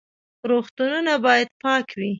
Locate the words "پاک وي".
1.61-2.09